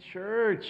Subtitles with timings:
[0.00, 0.66] Church.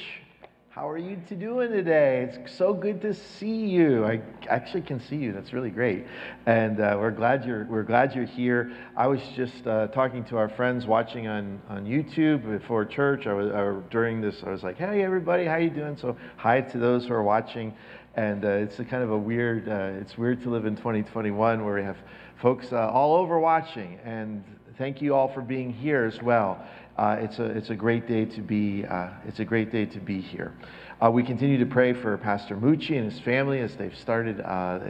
[0.70, 2.30] How are you two doing today?
[2.30, 4.06] It's so good to see you.
[4.06, 5.32] I actually can see you.
[5.32, 6.06] That's really great,
[6.46, 8.72] and uh, we're glad you're we're glad you're here.
[8.96, 13.26] I was just uh, talking to our friends watching on, on YouTube before church.
[13.26, 14.42] I was during this.
[14.46, 17.74] I was like, "Hey, everybody, how you doing?" So hi to those who are watching,
[18.14, 19.68] and uh, it's a kind of a weird.
[19.68, 21.98] Uh, it's weird to live in 2021 where we have
[22.40, 24.42] folks uh, all over watching, and
[24.78, 26.64] thank you all for being here as well.
[26.98, 30.00] Uh, it's, a, it's a great day to be, uh, it's a great day to
[30.00, 30.52] be here.
[31.00, 34.80] Uh, we continue to pray for Pastor Mucci and his family as they've started uh,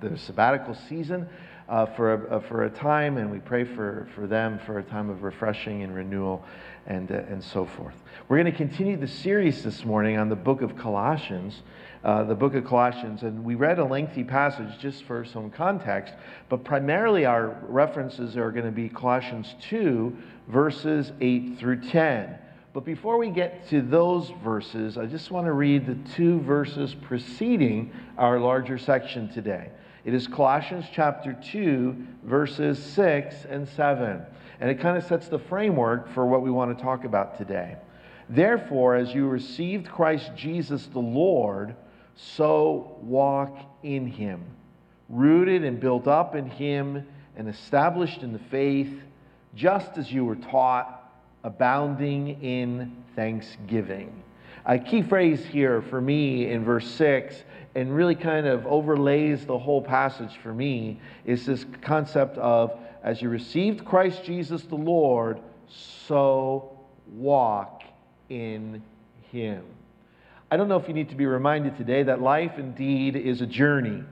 [0.00, 1.28] the sabbatical season
[1.68, 4.82] uh, for, a, uh, for a time, and we pray for, for them for a
[4.82, 6.42] time of refreshing and renewal
[6.86, 8.02] and, and so forth.
[8.28, 11.60] We're going to continue the series this morning on the book of Colossians.
[12.04, 16.14] Uh, the book of Colossians, and we read a lengthy passage just for some context,
[16.48, 20.16] but primarily our references are going to be Colossians 2,
[20.46, 22.38] verses 8 through 10.
[22.72, 26.94] But before we get to those verses, I just want to read the two verses
[26.94, 29.70] preceding our larger section today.
[30.04, 34.22] It is Colossians chapter 2, verses 6 and 7.
[34.60, 37.76] And it kind of sets the framework for what we want to talk about today.
[38.28, 41.74] Therefore, as you received Christ Jesus the Lord,
[42.18, 44.44] so walk in him,
[45.08, 49.00] rooted and built up in him, and established in the faith
[49.54, 51.12] just as you were taught,
[51.44, 54.22] abounding in thanksgiving.
[54.66, 57.42] A key phrase here for me in verse 6
[57.74, 63.22] and really kind of overlays the whole passage for me is this concept of as
[63.22, 67.84] you received Christ Jesus the Lord, so walk
[68.28, 68.82] in
[69.30, 69.62] him.
[70.50, 73.46] I don't know if you need to be reminded today that life indeed is a
[73.46, 74.02] journey.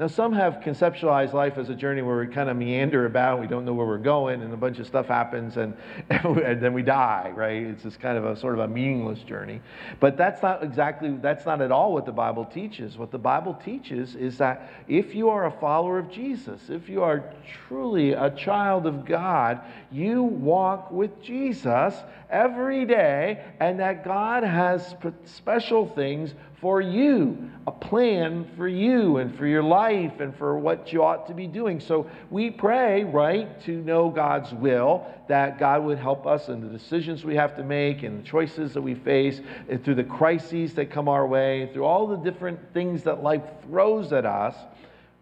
[0.00, 3.46] Now, some have conceptualized life as a journey where we kind of meander about, we
[3.46, 5.76] don't know where we're going, and a bunch of stuff happens, and,
[6.08, 7.64] and then we die, right?
[7.64, 9.60] It's just kind of a sort of a meaningless journey.
[9.98, 12.96] But that's not exactly, that's not at all what the Bible teaches.
[12.96, 17.02] What the Bible teaches is that if you are a follower of Jesus, if you
[17.02, 17.22] are
[17.68, 19.60] truly a child of God,
[19.92, 21.94] you walk with Jesus
[22.30, 29.34] every day, and that God has special things for you, a plan for you and
[29.36, 31.80] for your life and for what you ought to be doing.
[31.80, 36.66] So we pray, right, to know God's will, that God would help us in the
[36.68, 39.40] decisions we have to make and the choices that we face,
[39.70, 43.42] and through the crises that come our way, through all the different things that life
[43.62, 44.54] throws at us.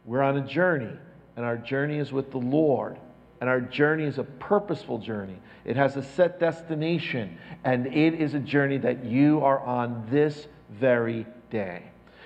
[0.04, 0.96] We're on a journey,
[1.36, 2.98] and our journey is with the Lord.
[3.40, 5.38] And our journey is a purposeful journey.
[5.64, 10.48] It has a set destination, and it is a journey that you are on this
[10.70, 11.82] very day.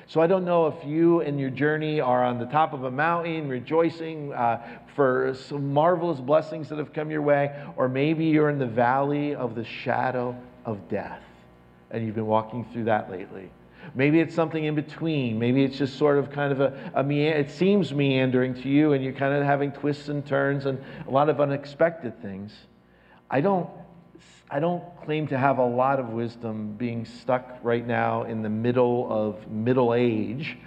[0.06, 2.91] So I don't know if you and your journey are on the top of a
[2.91, 8.51] mountain rejoicing uh, for some marvelous blessings that have come your way, or maybe you're
[8.51, 11.22] in the valley of the shadow of death
[11.93, 13.51] and you've been walking through that lately.
[13.94, 15.38] Maybe it's something in between.
[15.38, 19.04] Maybe it's just sort of kind of a, a it seems meandering to you and
[19.04, 22.53] you're kind of having twists and turns and a lot of unexpected things.
[23.31, 23.69] I don't
[24.50, 28.50] I don't claim to have a lot of wisdom being stuck right now in the
[28.50, 30.59] middle of middle age,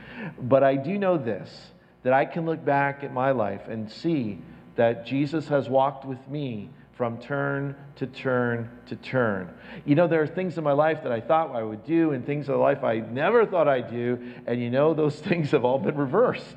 [0.42, 1.72] but I do know this
[2.02, 4.40] that I can look back at my life and see
[4.76, 9.54] that Jesus has walked with me from turn to turn to turn.
[9.84, 12.26] You know, there are things in my life that I thought I would do and
[12.26, 14.18] things in life I never thought I'd do,
[14.48, 16.56] and you know, those things have all been reversed.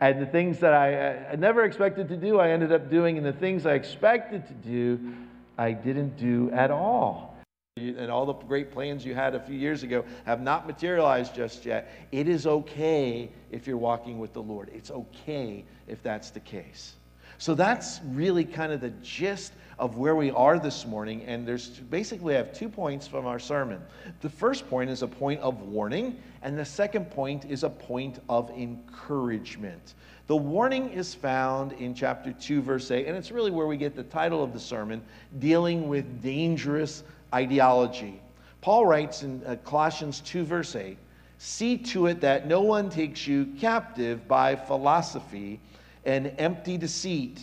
[0.00, 3.26] And the things that I, I never expected to do, I ended up doing, and
[3.26, 5.14] the things I expected to do,
[5.58, 7.36] I didn't do at all.
[7.76, 11.64] And all the great plans you had a few years ago have not materialized just
[11.64, 11.90] yet.
[12.12, 14.70] It is okay if you're walking with the Lord.
[14.74, 16.94] It's okay if that's the case.
[17.42, 21.24] So that's really kind of the gist of where we are this morning.
[21.24, 23.80] And there's basically, I have two points from our sermon.
[24.20, 28.20] The first point is a point of warning, and the second point is a point
[28.28, 29.94] of encouragement.
[30.28, 33.96] The warning is found in chapter 2, verse 8, and it's really where we get
[33.96, 35.02] the title of the sermon,
[35.40, 37.02] Dealing with Dangerous
[37.34, 38.22] Ideology.
[38.60, 40.96] Paul writes in uh, Colossians 2, verse 8,
[41.38, 45.58] See to it that no one takes you captive by philosophy
[46.04, 47.40] and empty deceit,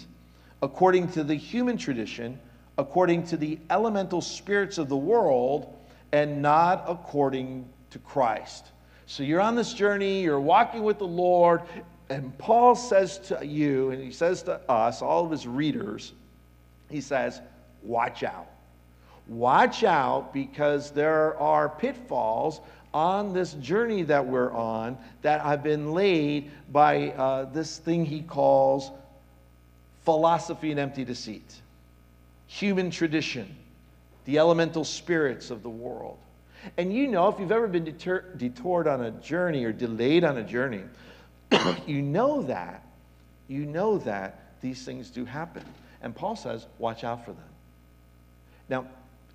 [0.61, 2.39] according to the human tradition,
[2.77, 5.75] according to the elemental spirits of the world,
[6.11, 8.67] and not according to Christ.
[9.05, 11.61] So you're on this journey, you're walking with the Lord,
[12.09, 16.13] and Paul says to you, and he says to us, all of his readers,
[16.89, 17.41] he says,
[17.83, 18.47] watch out.
[19.29, 22.61] Watch out because there are pitfalls
[22.95, 28.21] on this journey that we're on that have been laid by uh, this thing he
[28.21, 28.89] calls
[30.03, 31.61] philosophy and empty deceit,
[32.47, 33.55] human tradition,
[34.25, 36.17] the elemental spirits of the world.
[36.77, 40.37] And you know, if you've ever been deter- detoured on a journey or delayed on
[40.37, 40.81] a journey,
[41.85, 42.83] you know that,
[43.47, 45.63] you know that these things do happen.
[46.01, 47.43] And Paul says, watch out for them.
[48.67, 48.87] Now,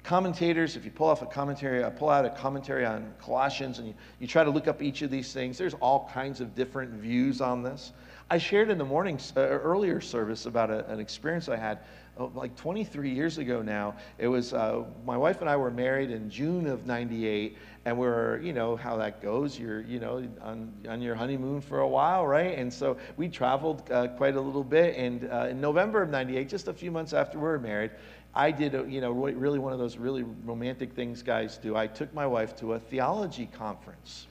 [0.04, 3.88] commentators, if you pull off a commentary, I pull out a commentary on Colossians and
[3.88, 6.92] you, you try to look up each of these things, there's all kinds of different
[6.92, 7.92] views on this.
[8.30, 11.80] I shared in the morning, uh, earlier service about a, an experience I had
[12.18, 13.96] oh, like 23 years ago now.
[14.18, 18.06] It was, uh, my wife and I were married in June of 98, and we
[18.06, 19.58] are you know, how that goes.
[19.58, 22.56] You're, you know, on, on your honeymoon for a while, right?
[22.58, 24.96] And so we traveled uh, quite a little bit.
[24.96, 27.90] And uh, in November of 98, just a few months after we were married,
[28.34, 31.76] I did, a, you know, really one of those really romantic things guys do.
[31.76, 34.26] I took my wife to a theology conference.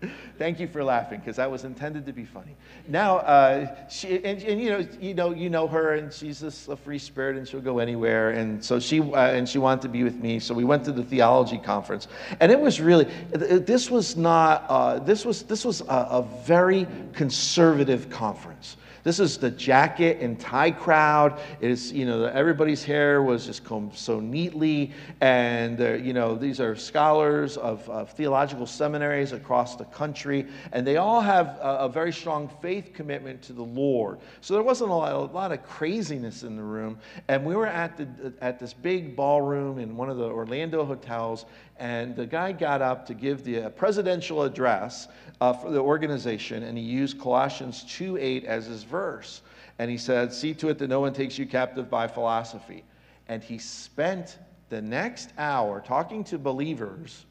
[0.38, 2.54] Thank you for laughing because that was intended to be funny.
[2.86, 6.68] Now, uh, she, and, and, you know, you know, you know her, and she's just
[6.68, 8.30] a free spirit, and she'll go anywhere.
[8.30, 10.38] And so she, uh, and she wanted to be with me.
[10.38, 12.08] So we went to the theology conference,
[12.40, 16.86] and it was really, this was not, uh, this was, this was a, a very
[17.12, 18.76] conservative conference.
[19.04, 21.40] This is the jacket and tie crowd.
[21.60, 24.92] It is, you know, everybody's hair was just combed so neatly.
[25.20, 30.46] And, uh, you know, these are scholars of, of, theological seminaries across the country.
[30.72, 34.18] And they all have a, a, very strong faith commitment to the Lord.
[34.40, 36.98] So there wasn't a lot, a lot of craziness in the room.
[37.28, 41.44] And we were at, the, at this big ballroom in one of the Orlando hotels
[41.78, 45.08] and the guy got up to give the uh, presidential address
[45.40, 49.42] uh, for the organization, and he used Colossians 2:8 as his verse.
[49.78, 52.84] And he said, See to it that no one takes you captive by philosophy.
[53.28, 54.38] And he spent
[54.70, 57.24] the next hour talking to believers,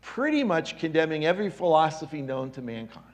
[0.00, 3.04] pretty much condemning every philosophy known to mankind.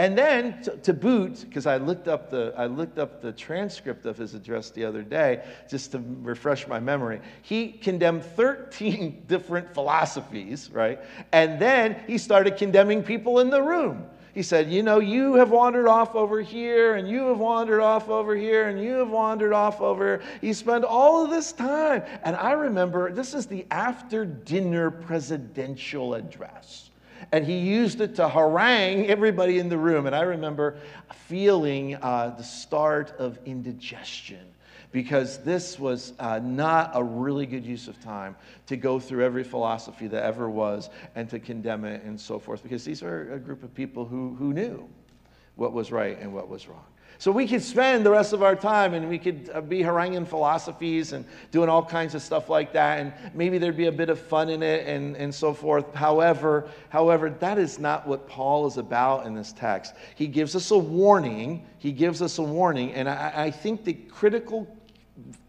[0.00, 4.06] And then to, to boot, because I looked up the I looked up the transcript
[4.06, 7.20] of his address the other day just to refresh my memory.
[7.42, 11.00] He condemned 13 different philosophies, right?
[11.32, 14.06] And then he started condemning people in the room.
[14.32, 18.08] He said, You know, you have wandered off over here, and you have wandered off
[18.08, 20.22] over here, and you have wandered off over.
[20.40, 22.04] He spent all of this time.
[22.22, 26.89] And I remember this is the after dinner presidential address
[27.32, 30.06] and he used it to harangue everybody in the room.
[30.06, 30.78] And I remember
[31.28, 34.40] feeling uh, the start of indigestion
[34.92, 38.34] because this was uh, not a really good use of time
[38.66, 42.62] to go through every philosophy that ever was and to condemn it and so forth,
[42.62, 44.88] because these are a group of people who, who knew
[45.54, 46.84] what was right and what was wrong.
[47.18, 50.24] So we could spend the rest of our time and we could uh, be haranguing
[50.24, 53.00] philosophies and doing all kinds of stuff like that.
[53.00, 55.94] And maybe there'd be a bit of fun in it and, and so forth.
[55.94, 59.94] However, however, that is not what Paul is about in this text.
[60.14, 61.66] He gives us a warning.
[61.78, 62.94] He gives us a warning.
[62.94, 64.66] And I, I think the critical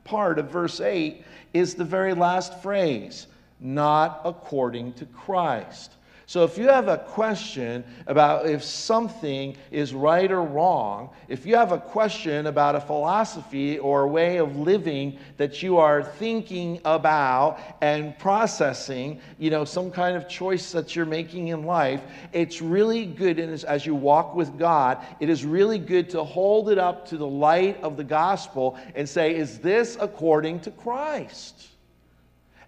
[0.04, 1.24] part of verse 8
[1.54, 3.28] is the very last phrase
[3.62, 5.94] not according to Christ.
[6.32, 11.58] So if you have a question about if something is right or wrong, if you
[11.58, 16.80] have a question about a philosophy or a way of living that you are thinking
[16.86, 22.02] about and processing, you know, some kind of choice that you're making in life,
[22.32, 26.78] it's really good as you walk with God, it is really good to hold it
[26.78, 31.68] up to the light of the gospel and say, is this according to Christ?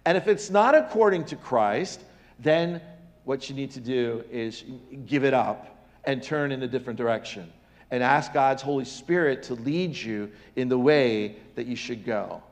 [0.04, 2.02] And if it's not according to Christ,
[2.38, 2.82] then
[3.24, 4.64] what you need to do is
[5.06, 7.50] give it up and turn in a different direction
[7.90, 12.42] and ask God's Holy Spirit to lead you in the way that you should go.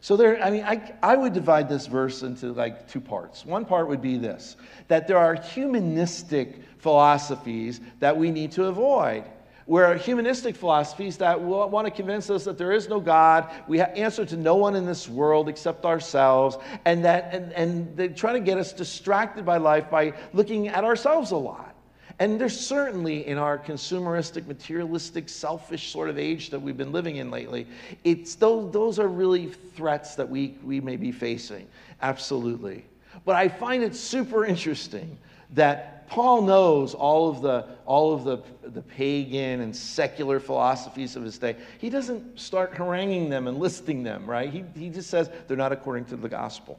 [0.00, 3.44] So there, I mean, I, I would divide this verse into like two parts.
[3.44, 4.56] One part would be this
[4.88, 9.24] that there are humanistic philosophies that we need to avoid
[9.66, 14.24] where humanistic philosophies that want to convince us that there is no God, we answer
[14.24, 18.40] to no one in this world except ourselves, and that and, and they try to
[18.40, 21.74] get us distracted by life by looking at ourselves a lot.
[22.18, 27.16] And there's certainly in our consumeristic, materialistic, selfish sort of age that we've been living
[27.16, 27.66] in lately,
[28.04, 31.66] it's those, those are really threats that we, we may be facing.
[32.00, 32.86] Absolutely.
[33.26, 35.18] But I find it super interesting
[35.50, 41.22] that Paul knows all of the, all of the, the pagan and secular philosophies of
[41.22, 41.56] his day.
[41.78, 44.50] He doesn't start haranguing them and listing them, right?
[44.50, 46.78] He, he just says they're not according to the gospel.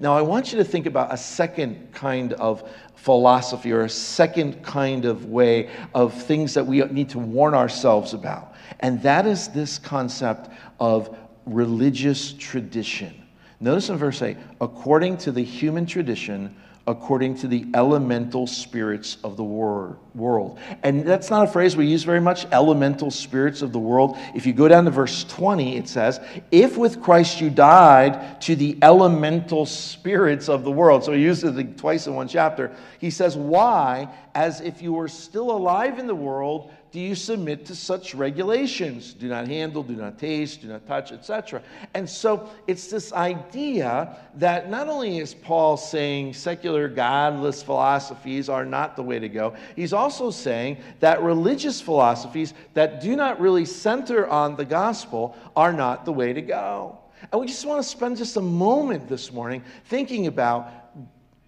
[0.00, 4.62] Now, I want you to think about a second kind of philosophy or a second
[4.62, 8.54] kind of way of things that we need to warn ourselves about.
[8.80, 13.14] And that is this concept of religious tradition.
[13.60, 16.54] Notice in verse 8, according to the human tradition
[16.88, 20.58] according to the elemental spirits of the wor- world.
[20.82, 24.16] And that's not a phrase we use very much, elemental spirits of the world.
[24.34, 26.18] If you go down to verse 20, it says,
[26.50, 31.04] If with Christ you died to the elemental spirits of the world.
[31.04, 32.74] So he uses it twice in one chapter.
[32.98, 34.08] He says, Why?
[34.34, 39.12] As if you were still alive in the world do you submit to such regulations?
[39.12, 41.62] Do not handle, do not taste, do not touch, etc.
[41.92, 48.64] And so it's this idea that not only is Paul saying secular, godless philosophies are
[48.64, 53.66] not the way to go, he's also saying that religious philosophies that do not really
[53.66, 56.98] center on the gospel are not the way to go.
[57.30, 60.70] And we just want to spend just a moment this morning thinking about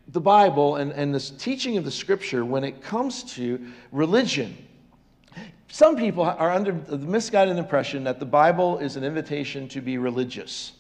[0.09, 4.57] the Bible and, and this teaching of the scripture when it comes to religion
[5.71, 9.99] some people are under the misguided impression that the Bible is an invitation to be
[9.99, 10.73] religious.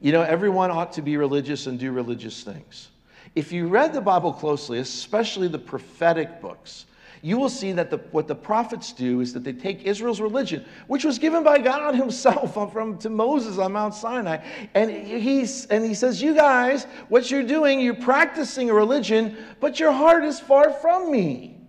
[0.00, 2.88] You know, everyone ought to be religious and do religious things.
[3.36, 6.86] If you read the Bible closely, especially the prophetic books,
[7.22, 10.64] you will see that the, what the prophets do is that they take Israel's religion,
[10.88, 14.44] which was given by God Himself from, to Moses on Mount Sinai,
[14.74, 19.78] and, he's, and He says, You guys, what you're doing, you're practicing a religion, but
[19.78, 21.61] your heart is far from me.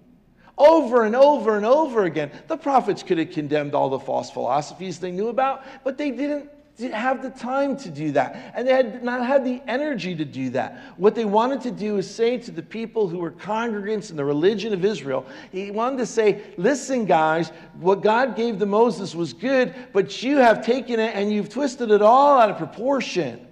[0.57, 2.31] Over and over and over again.
[2.47, 6.49] The prophets could have condemned all the false philosophies they knew about, but they didn't
[6.91, 8.53] have the time to do that.
[8.55, 10.79] And they had not had the energy to do that.
[10.97, 14.25] What they wanted to do is say to the people who were congregants in the
[14.25, 19.33] religion of Israel, he wanted to say, listen, guys, what God gave to Moses was
[19.33, 23.47] good, but you have taken it and you've twisted it all out of proportion.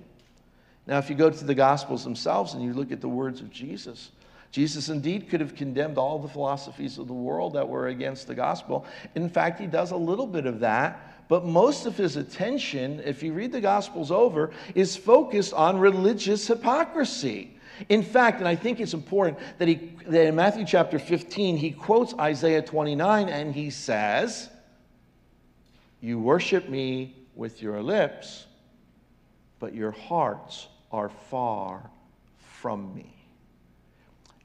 [0.88, 3.52] Now, if you go to the Gospels themselves and you look at the words of
[3.52, 4.12] Jesus,
[4.52, 8.36] Jesus indeed could have condemned all the philosophies of the world that were against the
[8.36, 8.86] gospel.
[9.16, 13.24] In fact, he does a little bit of that, but most of his attention, if
[13.24, 17.58] you read the gospels over, is focused on religious hypocrisy.
[17.88, 21.72] In fact, and I think it's important that, he, that in Matthew chapter 15, he
[21.72, 24.50] quotes Isaiah 29 and he says,
[26.02, 28.46] You worship me with your lips,
[29.60, 31.90] but your hearts are far
[32.60, 33.21] from me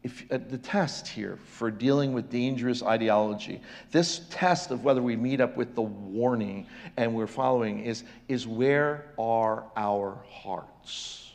[0.06, 3.60] if, uh, the test here for dealing with dangerous ideology,
[3.90, 8.46] this test of whether we meet up with the warning and we're following is, is
[8.46, 11.26] where are our hearts?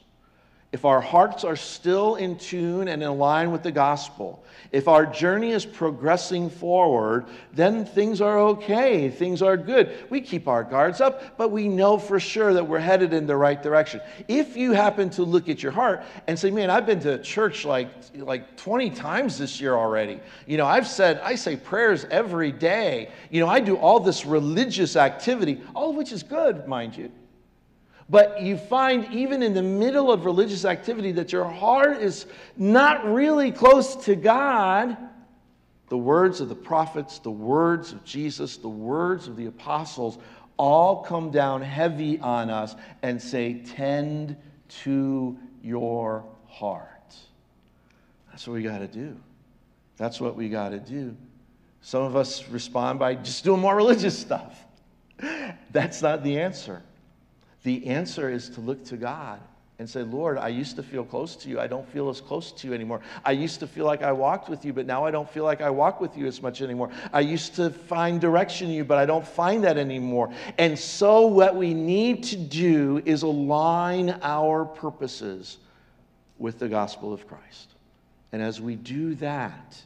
[0.71, 4.40] if our hearts are still in tune and in line with the gospel,
[4.71, 9.09] if our journey is progressing forward, then things are okay.
[9.09, 10.05] Things are good.
[10.09, 13.35] We keep our guards up, but we know for sure that we're headed in the
[13.35, 13.99] right direction.
[14.29, 17.65] If you happen to look at your heart and say, man, I've been to church
[17.65, 20.21] like, like 20 times this year already.
[20.47, 23.11] You know, I've said, I say prayers every day.
[23.29, 27.11] You know, I do all this religious activity, all of which is good, mind you.
[28.12, 32.25] But you find, even in the middle of religious activity, that your heart is
[32.58, 34.98] not really close to God.
[35.88, 40.18] The words of the prophets, the words of Jesus, the words of the apostles
[40.58, 44.36] all come down heavy on us and say, Tend
[44.84, 47.15] to your heart.
[48.30, 49.15] That's what we got to do.
[49.96, 51.15] That's what we got to do.
[51.80, 54.65] Some of us respond by just doing more religious stuff.
[55.72, 56.84] That's not the answer.
[57.63, 59.39] The answer is to look to God
[59.82, 61.60] and say, Lord, I used to feel close to you.
[61.60, 63.01] I don't feel as close to you anymore.
[63.25, 65.60] I used to feel like I walked with you, but now I don't feel like
[65.60, 66.91] I walk with you as much anymore.
[67.12, 70.32] I used to find direction in you, but I don't find that anymore.
[70.60, 75.58] And so, what we need to do is align our purposes
[76.38, 77.70] with the gospel of Christ.
[78.32, 79.82] And as we do that,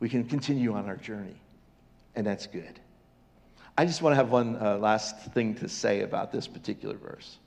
[0.00, 1.40] we can continue on our journey.
[2.16, 2.80] And that's good.
[3.76, 7.38] I just want to have one uh, last thing to say about this particular verse.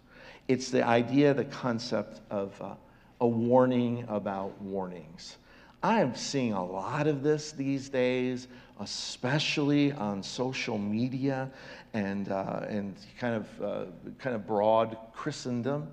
[0.50, 2.74] It's the idea, the concept of uh,
[3.22, 5.38] a warning about warnings.
[5.82, 8.50] I am seeing a lot of this these days,
[8.82, 11.50] especially on social media
[11.94, 13.86] and, uh, and kind, of, uh,
[14.20, 15.88] kind of broad Christendom.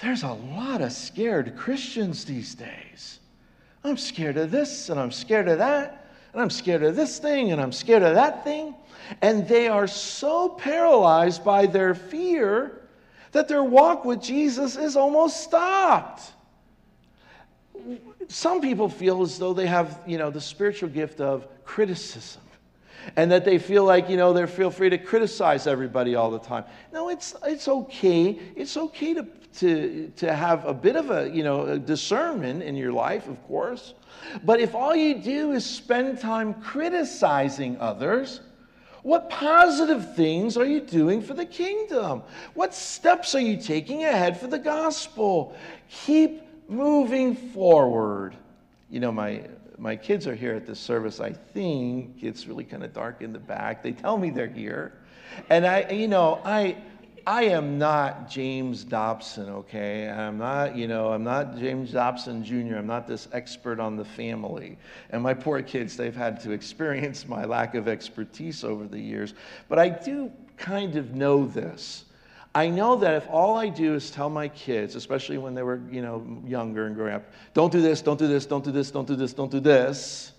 [0.00, 3.20] There's a lot of scared Christians these days.
[3.84, 6.01] I'm scared of this and I'm scared of that
[6.32, 8.74] and I'm scared of this thing, and I'm scared of that thing.
[9.20, 12.82] And they are so paralyzed by their fear
[13.32, 16.22] that their walk with Jesus is almost stopped.
[18.28, 22.42] Some people feel as though they have, you know, the spiritual gift of criticism
[23.16, 26.38] and that they feel like you know they feel free to criticize everybody all the
[26.38, 29.26] time no it's it's okay it's okay to
[29.58, 33.42] to to have a bit of a you know a discernment in your life of
[33.46, 33.94] course
[34.44, 38.40] but if all you do is spend time criticizing others
[39.02, 42.22] What positive things are you doing for the kingdom?
[42.54, 45.56] What steps are you taking ahead for the gospel?
[45.88, 48.36] Keep moving forward.
[48.90, 49.42] You know, my,
[49.76, 51.18] my kids are here at this service.
[51.18, 53.82] I think it's really kind of dark in the back.
[53.82, 54.92] They tell me they're here.
[55.50, 56.76] And I, you know, I,
[57.26, 60.08] I am not James Dobson, okay?
[60.08, 62.76] I'm not, you know, I'm not James Dobson Jr.
[62.76, 64.76] I'm not this expert on the family.
[65.10, 69.34] And my poor kids, they've had to experience my lack of expertise over the years.
[69.68, 72.04] But I do kind of know this.
[72.54, 75.80] I know that if all I do is tell my kids, especially when they were,
[75.90, 77.24] you know, younger and growing up,
[77.54, 80.32] don't do this, don't do this, don't do this, don't do this, don't do this,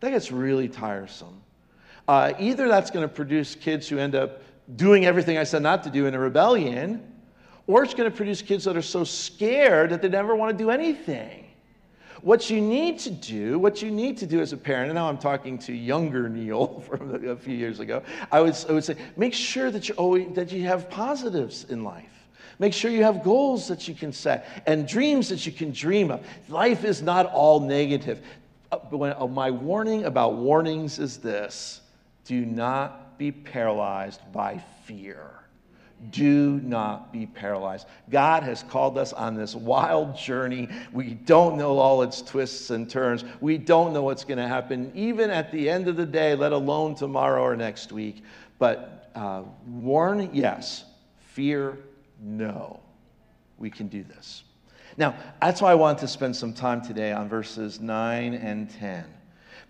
[0.00, 1.42] that gets really tiresome.
[2.06, 4.40] Uh, either that's going to produce kids who end up
[4.76, 7.12] doing everything I said not to do in a rebellion,
[7.66, 10.62] or it's going to produce kids that are so scared that they never want to
[10.62, 11.46] do anything.
[12.22, 15.08] What you need to do, what you need to do as a parent, and now
[15.08, 18.96] I'm talking to younger Neil from a few years ago, I would, I would say,
[19.16, 22.10] make sure that you, always, that you have positives in life.
[22.58, 26.10] Make sure you have goals that you can set and dreams that you can dream
[26.10, 26.26] of.
[26.48, 28.20] Life is not all negative.
[28.72, 31.82] Uh, when, uh, my warning about warnings is this
[32.24, 35.38] do not be paralyzed by fear.
[36.10, 37.88] Do not be paralyzed.
[38.08, 40.68] God has called us on this wild journey.
[40.92, 43.24] We don't know all its twists and turns.
[43.40, 46.52] We don't know what's going to happen, even at the end of the day, let
[46.52, 48.22] alone tomorrow or next week.
[48.60, 50.84] But uh, warn, yes.
[51.32, 51.78] Fear,
[52.20, 52.78] no.
[53.58, 54.44] We can do this.
[54.96, 59.04] Now, that's why I want to spend some time today on verses 9 and 10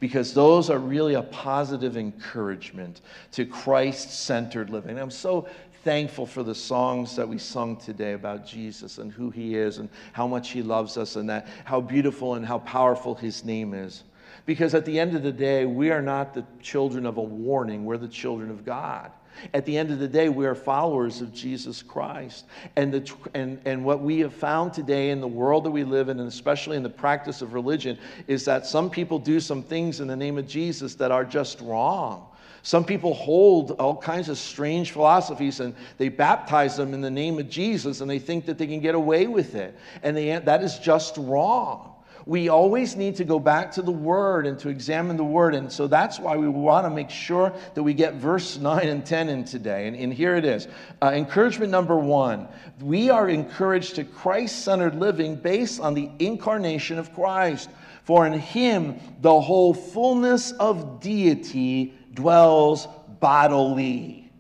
[0.00, 3.00] because those are really a positive encouragement
[3.33, 4.99] to Christ centered living.
[4.99, 5.49] I'm so
[5.85, 9.88] thankful for the songs that we sung today about Jesus and who he is and
[10.12, 14.05] how much he loves us and that how beautiful and how powerful his name is.
[14.47, 17.85] Because at the end of the day, we are not the children of a warning,
[17.85, 19.11] we're the children of God.
[19.54, 22.47] At the end of the day, we are followers of Jesus Christ.
[22.76, 26.09] And, the, and, and what we have found today in the world that we live
[26.09, 30.00] in, and especially in the practice of religion, is that some people do some things
[30.00, 32.26] in the name of Jesus that are just wrong.
[32.62, 37.38] Some people hold all kinds of strange philosophies and they baptize them in the name
[37.38, 39.78] of Jesus and they think that they can get away with it.
[40.02, 41.95] And they, that is just wrong
[42.28, 45.55] we always need to go back to the Word and to examine the Word.
[45.55, 49.05] And so that's why we want to make sure that we get verse 9 and
[49.05, 49.88] 10 in today.
[49.88, 50.68] And, and here it is
[51.00, 52.46] uh, Encouragement number one
[52.83, 57.70] we are encouraged to Christ centered living based on the incarnation of Christ.
[58.05, 62.88] For in Him the whole fullness of deity dwells
[63.20, 64.31] bodily.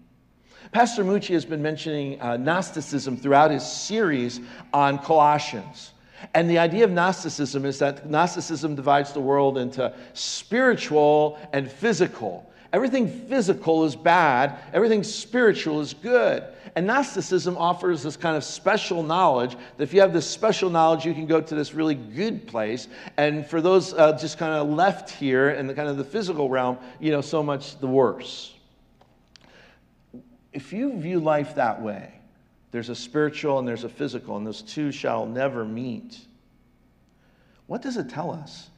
[0.72, 4.40] Pastor Mucci has been mentioning uh, Gnosticism throughout his series
[4.74, 5.92] on Colossians.
[6.34, 12.50] And the idea of Gnosticism is that Gnosticism divides the world into spiritual and physical.
[12.72, 16.44] Everything physical is bad, everything spiritual is good.
[16.76, 21.06] And Gnosticism offers this kind of special knowledge that if you have this special knowledge,
[21.06, 22.88] you can go to this really good place.
[23.16, 26.50] And for those uh, just kind of left here in the kind of the physical
[26.50, 28.54] realm, you know, so much the worse.
[30.52, 32.17] If you view life that way,
[32.70, 36.18] there's a spiritual and there's a physical, and those two shall never meet.
[37.66, 38.70] What does it tell us?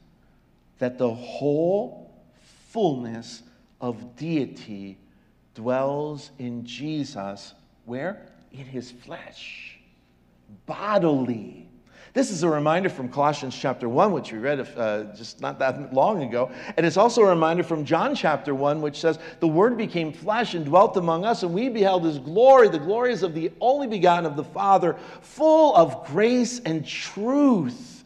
[0.79, 2.13] That the whole
[2.71, 3.43] fullness
[3.81, 4.99] of deity
[5.55, 7.55] dwells in Jesus.
[7.85, 8.27] Where?
[8.53, 9.79] In his flesh,
[10.67, 11.70] bodily.
[12.13, 15.95] This is a reminder from Colossians chapter 1, which we read uh, just not that
[15.95, 16.51] long ago.
[16.77, 20.55] And it's also a reminder from John chapter 1, which says, The Word became flesh
[20.55, 22.69] and dwelt among us, and we beheld His glory.
[22.69, 28.05] The glory of the only begotten of the Father, full of grace and truth.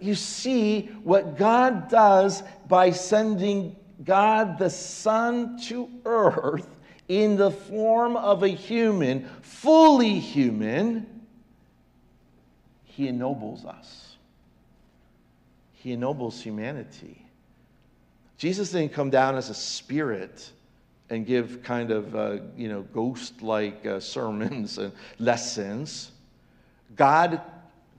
[0.00, 6.68] You see what God does by sending God the Son to earth
[7.08, 11.15] in the form of a human, fully human
[12.96, 14.16] he ennobles us,
[15.74, 17.22] He ennobles humanity.
[18.38, 20.50] Jesus didn't come down as a spirit
[21.10, 26.10] and give kind of uh, you know ghost like uh, sermons and lessons.
[26.96, 27.42] God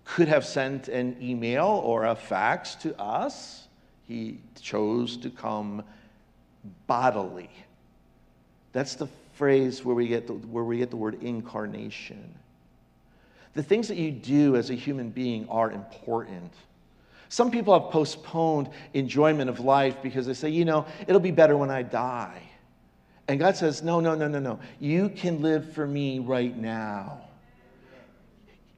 [0.04, 3.68] could have sent an email or a fax to us.
[4.08, 5.84] He chose to come
[6.88, 7.52] bodily.
[8.74, 12.34] That's the phrase where we get the, where we get the word incarnation.
[13.58, 16.54] The things that you do as a human being are important.
[17.28, 21.58] Some people have postponed enjoyment of life because they say, you know, it'll be better
[21.58, 22.40] when I die.
[23.28, 24.60] And God says, no, no, no, no, no.
[24.80, 27.22] You can live for me right now.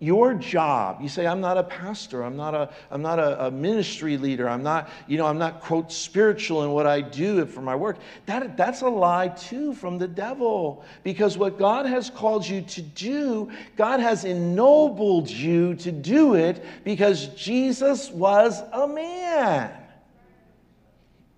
[0.02, 2.24] Your job you say i'm not a pastor.
[2.24, 4.48] I'm not a i'm not a, a, ministry leader.
[4.48, 7.98] I'm not you know i'm not quote spiritual in what i do for my work.
[8.26, 10.86] That that's a lie too from the devil.
[11.04, 16.64] Because what god has called you to do god has ennobled you to do it
[16.86, 19.72] because jesus was a man.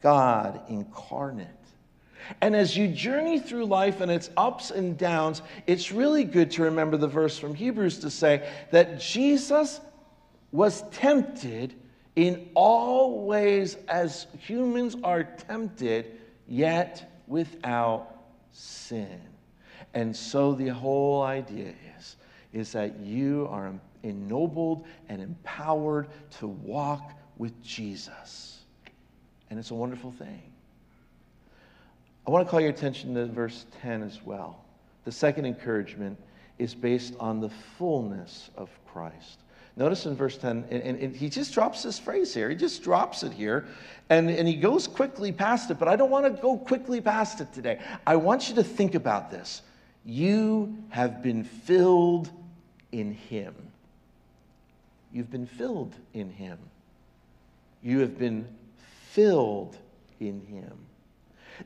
[0.02, 1.61] God incarnate
[2.40, 6.64] and as you journey through life and its ups and downs, it's really good to
[6.64, 9.82] remember the verse from Hebrews to say that Jesus
[10.52, 11.74] was tempted
[12.16, 18.18] in all ways as humans are tempted, yet without
[18.52, 19.22] sin.
[19.94, 22.18] And so the whole idea is,
[22.54, 26.08] is that you are ennobled and empowered
[26.40, 28.60] to walk with Jesus.
[29.50, 30.51] And it's a wonderful thing.
[32.28, 34.64] I want to call your attention to verse 10 as well.
[35.06, 36.18] The second encouragement
[36.60, 39.40] is based on the fullness of Christ.
[39.78, 42.50] Notice in verse 10, and, and, and, he just drops this phrase here.
[42.50, 43.66] He just drops it here,
[44.10, 47.40] and, and he goes quickly past it, but I don't want to go quickly past
[47.40, 47.80] it today.
[48.06, 49.62] I want you to think about this.
[50.04, 52.30] You have been filled
[52.92, 53.56] in him.
[55.14, 56.58] You've been filled in him.
[57.82, 58.48] You have been
[59.12, 59.78] filled
[60.20, 60.78] in him.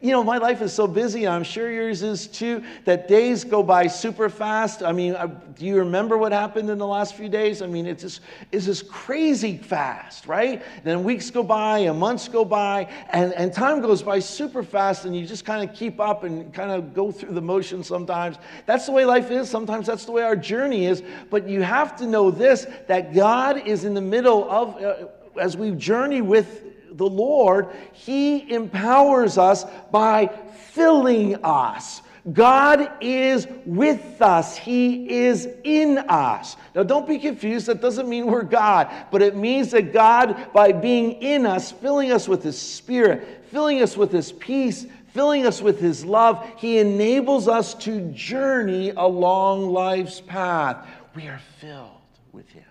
[0.01, 3.63] You know, my life is so busy, I'm sure yours is too, that days go
[3.63, 4.83] by super fast.
[4.83, 5.15] I mean,
[5.55, 7.61] do you remember what happened in the last few days?
[7.61, 10.63] I mean, it's just, it's just crazy fast, right?
[10.83, 15.05] Then weeks go by and months go by, and, and time goes by super fast,
[15.05, 18.37] and you just kind of keep up and kind of go through the motions sometimes.
[18.65, 19.49] That's the way life is.
[19.49, 21.03] Sometimes that's the way our journey is.
[21.29, 25.07] But you have to know this that God is in the middle of, uh,
[25.39, 26.64] as we journey with
[26.97, 30.27] the Lord, He empowers us by
[30.71, 32.01] filling us.
[32.33, 34.57] God is with us.
[34.57, 36.57] He is in us.
[36.73, 37.67] Now, don't be confused.
[37.67, 42.11] That doesn't mean we're God, but it means that God, by being in us, filling
[42.11, 46.79] us with His Spirit, filling us with His peace, filling us with His love, He
[46.79, 50.87] enables us to journey along life's path.
[51.15, 51.89] We are filled
[52.31, 52.64] with Him.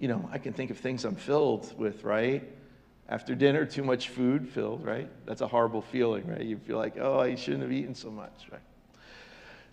[0.00, 2.42] You know, I can think of things I'm filled with, right?
[3.08, 5.08] After dinner, too much food filled, right?
[5.26, 6.40] That's a horrible feeling, right?
[6.40, 8.60] You feel like, oh, I shouldn't have eaten so much, right?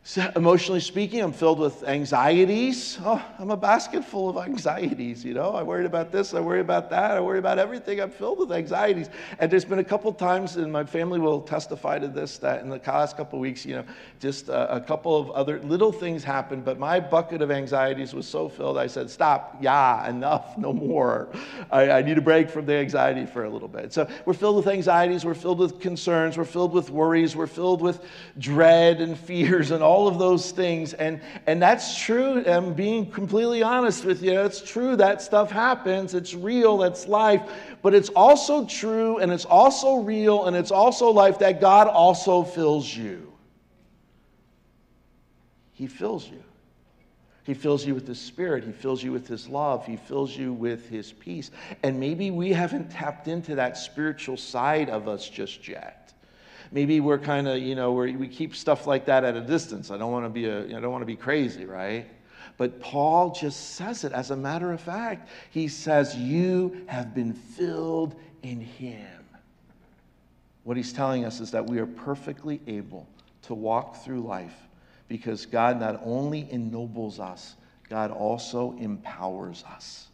[0.07, 2.97] So emotionally speaking, I'm filled with anxieties.
[3.03, 5.51] Oh, I'm a basket full of anxieties, you know.
[5.51, 7.99] I worry about this, I worry about that, I worry about everything.
[7.99, 9.09] I'm filled with anxieties.
[9.37, 12.69] And there's been a couple times, and my family will testify to this, that in
[12.69, 13.83] the last couple weeks, you know,
[14.21, 18.25] just a, a, couple of other little things happened, but my bucket of anxieties was
[18.25, 21.27] so filled, I said, stop, yeah, enough, no more.
[21.69, 23.91] I, I need a break from the anxiety for a little bit.
[23.91, 27.81] So we're filled with anxieties, we're filled with concerns, we're filled with worries, we're filled
[27.81, 28.05] with
[28.37, 30.93] dread and fears and all all of those things.
[30.93, 32.45] And, and that's true.
[32.45, 34.39] I'm being completely honest with you.
[34.41, 36.13] It's true that stuff happens.
[36.13, 36.77] It's real.
[36.77, 37.41] That's life.
[37.81, 42.43] But it's also true and it's also real and it's also life that God also
[42.43, 43.33] fills you.
[45.71, 46.43] He fills you.
[47.43, 48.65] He fills you with His Spirit.
[48.65, 49.83] He fills you with His love.
[49.83, 51.49] He fills you with His peace.
[51.81, 56.07] And maybe we haven't tapped into that spiritual side of us just yet
[56.71, 59.91] maybe we're kind of, you know, we keep stuff like that at a distance.
[59.91, 62.07] I don't want to be a, I don't want to be crazy, right?
[62.57, 65.29] But Paul just says it as a matter of fact.
[65.51, 69.25] He says, You have been filled in him.
[70.63, 73.07] What he's telling us is that we are perfectly able
[73.43, 74.55] to walk through life
[75.07, 77.55] because God not only ennobles us,
[77.89, 80.07] God also empowers us.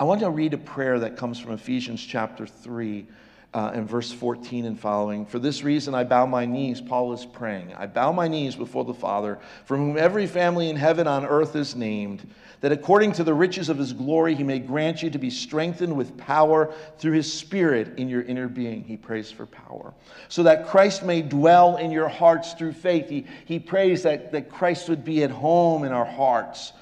[0.00, 3.06] I want to read a prayer that comes from Ephesians chapter 3,
[3.54, 5.24] uh, in verse 14 and following.
[5.24, 7.72] For this reason, I bow my knees, Paul is praying.
[7.74, 11.54] I bow my knees before the Father, from whom every family in heaven on earth
[11.54, 12.28] is named,
[12.62, 15.96] that according to the riches of his glory, he may grant you to be strengthened
[15.96, 18.82] with power through his Spirit in your inner being.
[18.82, 19.94] He prays for power.
[20.28, 23.08] So that Christ may dwell in your hearts through faith.
[23.08, 26.72] He, he prays that, that Christ would be at home in our hearts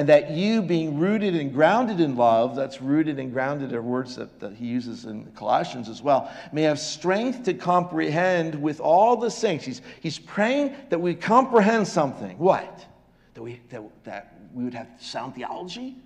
[0.00, 4.16] and that you, being rooted and grounded in love, that's rooted and grounded are words
[4.16, 9.14] that, that he uses in Colossians as well, may have strength to comprehend with all
[9.18, 9.66] the saints.
[9.66, 12.38] He's, he's praying that we comprehend something.
[12.38, 12.86] What?
[13.34, 15.98] That we, that, that we would have sound theology?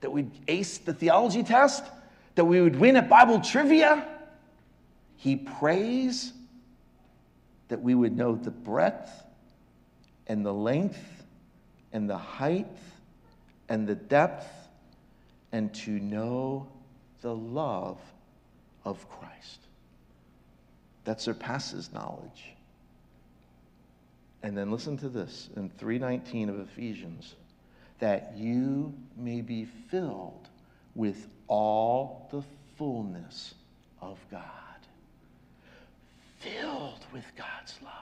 [0.00, 1.84] That we'd ace the theology test?
[2.34, 4.08] That we would win at Bible trivia?
[5.18, 6.32] He prays
[7.68, 9.08] that we would know the breadth
[10.26, 11.22] and the length
[11.92, 12.66] and the height
[13.68, 14.48] and the depth
[15.52, 16.66] and to know
[17.22, 17.98] the love
[18.84, 19.60] of Christ
[21.04, 22.52] that surpasses knowledge.
[24.42, 27.34] And then listen to this in 319 of Ephesians
[27.98, 30.48] that you may be filled
[30.94, 32.42] with all the
[32.76, 33.54] fullness
[34.02, 34.42] of God.
[36.40, 37.92] Filled with God's love.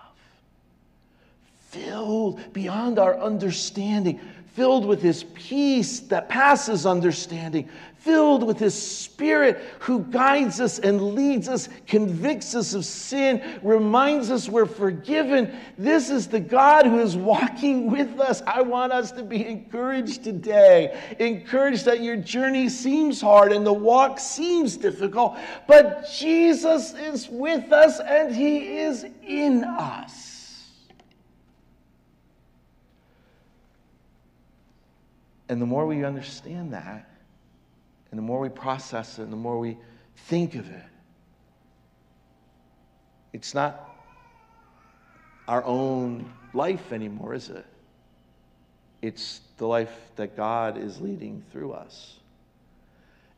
[1.68, 4.20] Filled beyond our understanding
[4.54, 11.14] filled with his peace that passes understanding, filled with his spirit who guides us and
[11.16, 15.52] leads us, convicts us of sin, reminds us we're forgiven.
[15.76, 18.42] This is the God who is walking with us.
[18.46, 23.72] I want us to be encouraged today, encouraged that your journey seems hard and the
[23.72, 25.36] walk seems difficult,
[25.66, 30.33] but Jesus is with us and he is in us.
[35.48, 37.08] And the more we understand that,
[38.10, 39.76] and the more we process it, and the more we
[40.16, 40.84] think of it,
[43.32, 43.90] it's not
[45.48, 47.66] our own life anymore, is it?
[49.02, 52.14] It's the life that God is leading through us.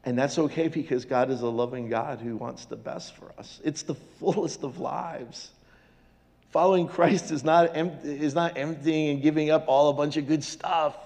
[0.05, 3.61] And that's okay because God is a loving God who wants the best for us.
[3.65, 5.51] It's the fullest of lives.
[6.51, 10.45] Following Christ is not, is not emptying and giving up all a bunch of good
[10.45, 10.97] stuff.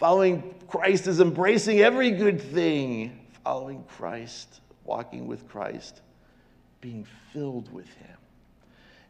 [0.00, 3.20] Following Christ is embracing every good thing.
[3.44, 6.00] Following Christ, walking with Christ,
[6.80, 8.16] being filled with Him.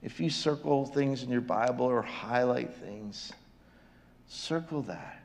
[0.02, 3.30] If you circle things in your Bible or highlight things,
[4.26, 5.22] circle that.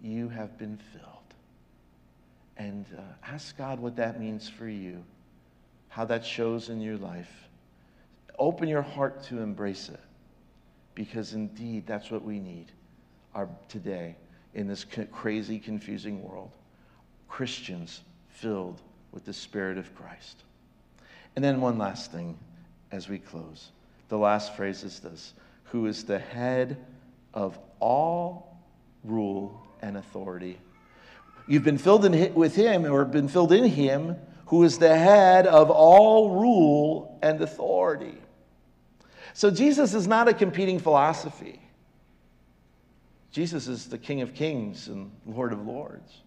[0.00, 1.34] You have been filled.
[2.56, 5.02] And uh, ask God what that means for you,
[5.88, 7.48] how that shows in your life.
[8.38, 10.00] Open your heart to embrace it,
[10.94, 12.66] because indeed that's what we need
[13.34, 14.14] our, today
[14.54, 16.50] in this crazy, confusing world.
[17.28, 18.80] Christians filled
[19.12, 20.42] with the Spirit of Christ.
[21.36, 22.36] And then, one last thing
[22.90, 23.68] as we close.
[24.08, 25.34] The last phrase is this
[25.64, 26.84] Who is the head
[27.34, 28.58] of all
[29.04, 30.58] rule and authority?
[31.46, 35.46] You've been filled in, with Him, or been filled in Him, who is the head
[35.46, 38.18] of all rule and authority.
[39.34, 41.60] So, Jesus is not a competing philosophy.
[43.30, 46.22] Jesus is the King of Kings and Lord of Lords.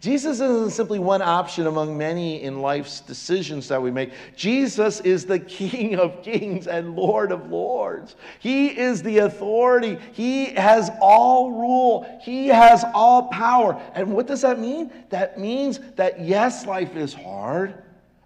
[0.00, 4.12] Jesus isn't simply one option among many in life's decisions that we make.
[4.36, 8.16] Jesus is the King of kings and Lord of lords.
[8.38, 9.98] He is the authority.
[10.12, 12.20] He has all rule.
[12.22, 13.80] He has all power.
[13.94, 14.92] And what does that mean?
[15.10, 17.82] That means that yes, life is hard,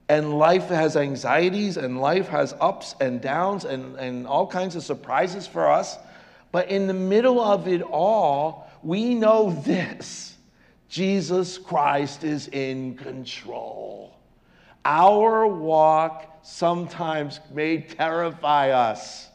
[0.09, 4.83] and life has anxieties, and life has ups and downs, and, and all kinds of
[4.83, 5.99] surprises for us.
[6.53, 10.37] But in the middle of it all, we know this
[10.89, 14.19] Jesus Christ is in control.
[14.85, 19.30] Our walk sometimes may terrify us.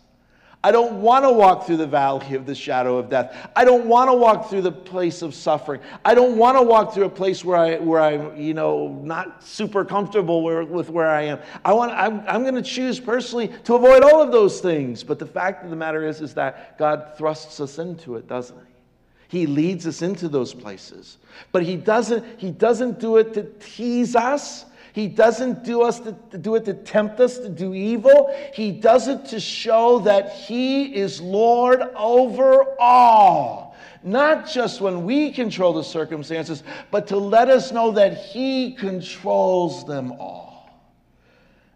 [0.65, 3.51] I don't want to walk through the valley of the shadow of death.
[3.56, 5.80] I don't want to walk through the place of suffering.
[6.04, 9.43] I don't want to walk through a place where I where I'm, you know, not
[9.43, 11.39] super comfortable with where I am.
[11.63, 15.04] I want I'm, I'm going to choose personally to avoid all of those things.
[15.04, 18.58] But the fact of the matter is is that God thrusts us into it, doesn't
[18.58, 19.41] he?
[19.41, 21.19] He leads us into those places.
[21.51, 24.65] But he doesn't he doesn't do it to tease us.
[24.95, 28.34] He doesn't do, us to, to do it to tempt us to do evil.
[28.53, 33.75] He does it to show that He is Lord over all.
[34.03, 39.86] Not just when we control the circumstances, but to let us know that He controls
[39.86, 40.69] them all.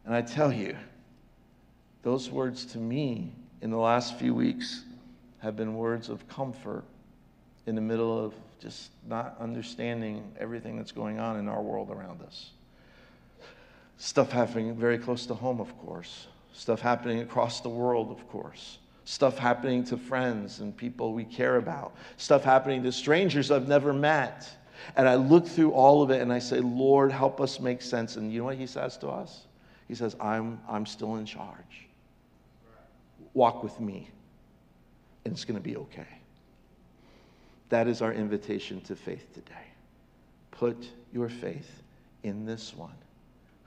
[0.06, 0.78] And I tell you,
[2.04, 4.86] those words to me in the last few weeks
[5.40, 6.86] have been words of comfort
[7.66, 12.22] in the middle of just not understanding everything that's going on in our world around
[12.22, 12.52] us.
[14.00, 16.28] Stuff happening very close to home, of course.
[16.54, 18.80] Stuff happening across the world, of course.
[19.04, 21.94] Stuff happening to friends and people we care about.
[22.16, 24.50] Stuff happening to strangers I've never met.
[24.96, 28.16] And I look through all of it and I say, Lord, help us make sense.
[28.16, 29.48] And you know what he says to us?
[29.90, 31.88] He says, I'm, I'm still in charge.
[33.34, 34.10] Walk with me,
[35.26, 36.08] and it's going to be okay.
[37.68, 39.54] That is our invitation to faith today.
[40.52, 41.84] Put your faith
[42.24, 42.96] in this one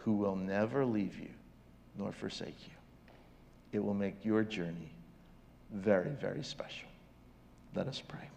[0.05, 1.31] who will never leave you
[1.97, 2.73] nor forsake you.
[3.73, 4.91] It will make your journey
[5.73, 6.89] very, very special.
[7.75, 8.29] Let us pray.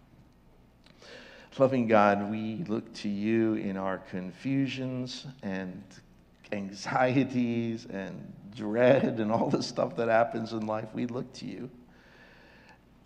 [1.58, 5.82] Loving God, we look to you in our confusions and
[6.52, 10.88] anxieties and dread and all the stuff that happens in life.
[10.94, 11.70] We look to you.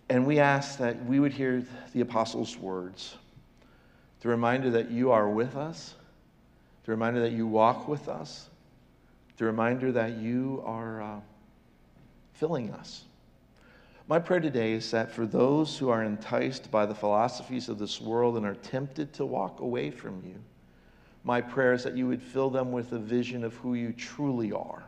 [0.09, 3.15] And we ask that we would hear the apostles' words,
[4.19, 5.95] the reminder that you are with us,
[6.83, 8.49] the reminder that you walk with us,
[9.37, 11.19] the reminder that you are uh,
[12.33, 13.05] filling us.
[14.07, 18.01] My prayer today is that for those who are enticed by the philosophies of this
[18.01, 20.35] world and are tempted to walk away from you,
[21.23, 24.51] my prayer is that you would fill them with a vision of who you truly
[24.51, 24.83] are.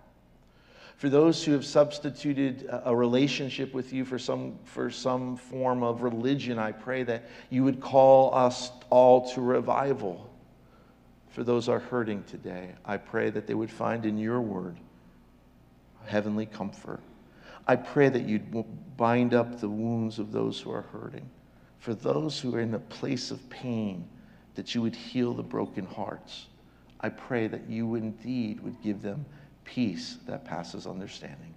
[0.97, 6.01] For those who have substituted a relationship with you for some, for some form of
[6.01, 10.29] religion, I pray that you would call us all to revival.
[11.33, 14.77] For those are hurting today, I pray that they would find in your word
[16.05, 16.99] heavenly comfort.
[17.67, 18.53] I pray that you'd
[18.97, 21.27] bind up the wounds of those who are hurting.
[21.79, 24.07] For those who are in a place of pain,
[24.53, 26.45] that you would heal the broken hearts.
[26.99, 29.25] I pray that you indeed would give them
[29.63, 31.55] peace that passes understanding.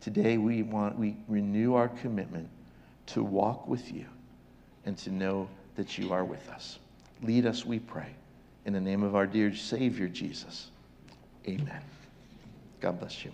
[0.00, 2.48] Today we want we renew our commitment
[3.08, 4.06] to walk with you
[4.86, 6.78] and to know that you are with us.
[7.22, 8.08] Lead us, we pray.
[8.64, 10.70] In the name of our dear Savior Jesus.
[11.46, 11.82] Amen.
[12.80, 13.32] God bless you.